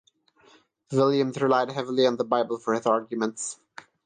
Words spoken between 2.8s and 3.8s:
arguments.